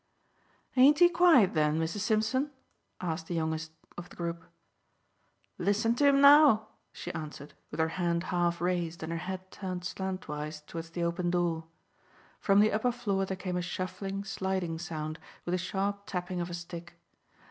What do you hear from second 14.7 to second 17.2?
sound with a sharp tapping of a stick.